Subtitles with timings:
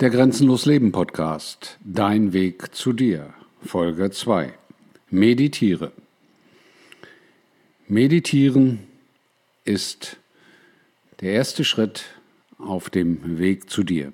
[0.00, 1.78] Der Grenzenlos Leben Podcast.
[1.82, 3.32] Dein Weg zu dir.
[3.64, 4.52] Folge 2.
[5.08, 5.90] Meditiere.
[7.88, 8.80] Meditieren
[9.64, 10.18] ist
[11.22, 12.04] der erste Schritt
[12.58, 14.12] auf dem Weg zu dir.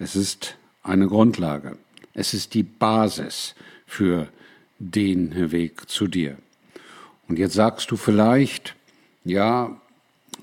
[0.00, 1.78] Es ist eine Grundlage.
[2.12, 3.54] Es ist die Basis
[3.86, 4.26] für
[4.80, 6.38] den Weg zu dir.
[7.28, 8.74] Und jetzt sagst du vielleicht,
[9.24, 9.80] ja,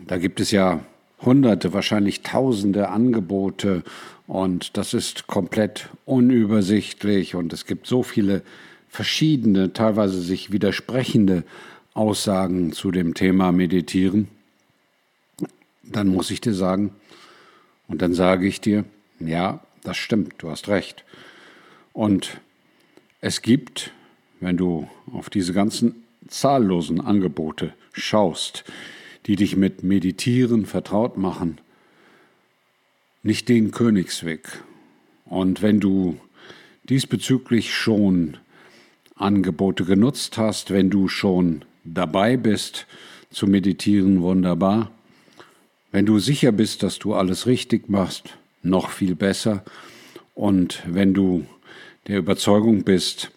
[0.08, 0.80] da gibt es ja
[1.22, 3.84] hunderte, wahrscheinlich tausende Angebote
[4.28, 8.41] und das ist komplett unübersichtlich und es gibt so viele
[8.90, 11.44] verschiedene, teilweise sich widersprechende
[11.94, 14.27] Aussagen zu dem Thema Meditieren.
[15.84, 16.96] Dann muss ich dir sagen,
[17.88, 18.85] und dann sage ich dir,
[19.20, 21.04] ja, das stimmt, du hast recht.
[21.94, 22.41] Und
[23.21, 23.91] es gibt,
[24.40, 28.63] wenn du auf diese ganzen zahllosen Angebote schaust,
[29.27, 31.60] die dich mit Meditieren vertraut machen,
[33.25, 34.61] nicht den Königsweg.
[35.25, 36.20] Und wenn du
[36.88, 38.38] diesbezüglich schon
[39.15, 42.85] Angebote genutzt hast, wenn du schon dabei bist
[43.32, 44.91] zu meditieren, wunderbar.
[45.91, 49.63] Wenn du sicher bist, dass du alles richtig machst, noch viel besser.
[50.35, 51.48] Und wenn du
[52.05, 53.32] der Überzeugung bist,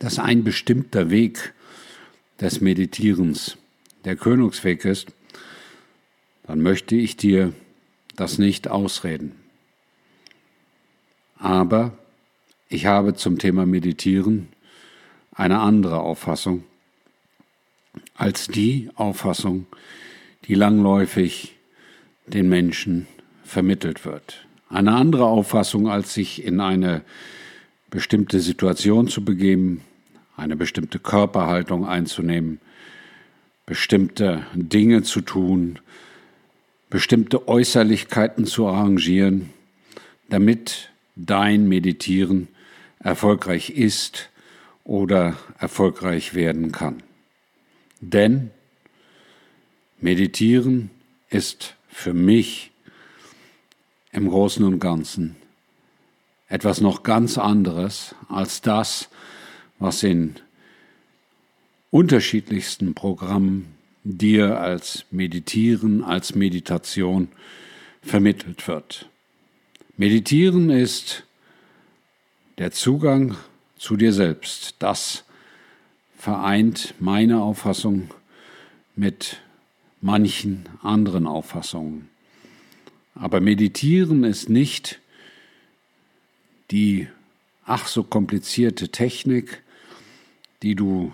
[0.00, 1.54] dass ein bestimmter Weg
[2.40, 3.58] des Meditierens
[4.04, 5.06] der Königsweg ist,
[6.48, 7.52] dann möchte ich dir
[8.20, 9.32] das nicht ausreden.
[11.38, 11.96] Aber
[12.68, 14.48] ich habe zum Thema Meditieren
[15.32, 16.64] eine andere Auffassung
[18.14, 19.66] als die Auffassung,
[20.46, 21.54] die langläufig
[22.26, 23.06] den Menschen
[23.44, 24.46] vermittelt wird.
[24.68, 27.02] Eine andere Auffassung, als sich in eine
[27.90, 29.82] bestimmte Situation zu begeben,
[30.36, 32.60] eine bestimmte Körperhaltung einzunehmen,
[33.64, 35.78] bestimmte Dinge zu tun,
[36.90, 39.50] bestimmte Äußerlichkeiten zu arrangieren,
[40.28, 42.48] damit dein Meditieren
[43.00, 44.30] erfolgreich ist
[44.84, 47.02] oder erfolgreich werden kann.
[48.00, 48.50] Denn
[50.00, 50.90] Meditieren
[51.30, 52.70] ist für mich
[54.12, 55.36] im Großen und Ganzen
[56.48, 59.08] etwas noch ganz anderes als das,
[59.78, 60.36] was in
[61.90, 67.28] unterschiedlichsten Programmen dir als Meditieren, als Meditation
[68.02, 69.08] vermittelt wird.
[69.96, 71.24] Meditieren ist
[72.58, 73.36] der Zugang
[73.76, 74.76] zu dir selbst.
[74.78, 75.24] Das
[76.16, 78.10] vereint meine Auffassung
[78.96, 79.40] mit
[80.00, 82.08] manchen anderen Auffassungen.
[83.14, 85.00] Aber meditieren ist nicht
[86.70, 87.08] die
[87.64, 89.62] ach so komplizierte Technik,
[90.62, 91.12] die du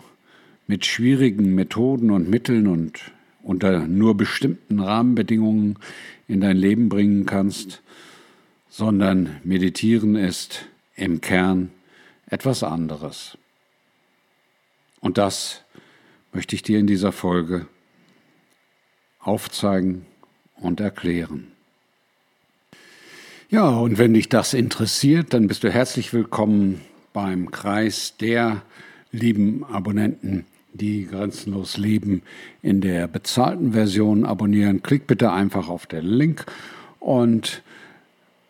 [0.67, 5.79] mit schwierigen Methoden und Mitteln und unter nur bestimmten Rahmenbedingungen
[6.29, 7.83] in dein Leben bringen kannst,
[8.71, 10.67] sondern meditieren ist
[10.97, 11.71] im Kern
[12.27, 13.37] etwas anderes.
[15.01, 15.63] Und das
[16.33, 17.67] möchte ich dir in dieser Folge
[19.21, 20.07] aufzeigen
[20.57, 21.49] und erklären.
[23.51, 26.81] Ja, und wenn dich das interessiert, dann bist du herzlich willkommen
[27.13, 28.63] beim Kreis der
[29.13, 32.23] lieben Abonnenten die grenzenlos leben
[32.61, 34.83] in der bezahlten Version abonnieren.
[34.83, 36.45] Klick bitte einfach auf den Link
[37.01, 37.62] und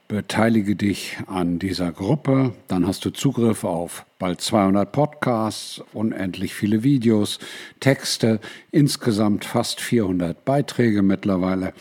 [0.08, 2.52] beteilige dich an dieser Gruppe.
[2.68, 7.38] Dann hast du Zugriff auf bald 200 Podcasts, unendlich viele Videos,
[7.80, 11.72] Texte, insgesamt fast 400 Beiträge mittlerweile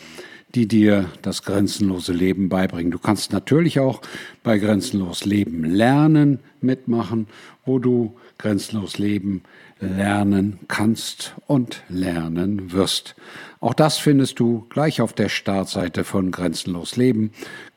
[0.55, 2.91] die dir das grenzenlose Leben beibringen.
[2.91, 4.01] Du kannst natürlich auch
[4.43, 7.27] bei Grenzenlos Leben lernen mitmachen,
[7.65, 9.43] wo du grenzenlos Leben
[9.79, 13.15] lernen kannst und lernen wirst.
[13.59, 17.31] Auch das findest du gleich auf der Startseite von Grenzenlos Leben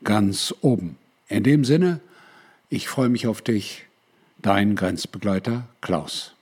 [0.05, 0.97] ganz oben.
[1.29, 2.01] In dem Sinne,
[2.69, 3.85] ich freue mich auf dich,
[4.43, 6.36] dein Grenzbegleiter Klaus.